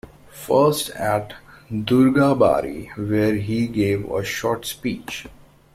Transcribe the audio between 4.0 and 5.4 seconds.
a short speech.